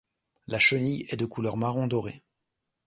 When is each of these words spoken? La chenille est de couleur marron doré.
La 0.47 0.57
chenille 0.57 1.05
est 1.09 1.15
de 1.15 1.27
couleur 1.27 1.57
marron 1.57 1.85
doré. 1.85 2.23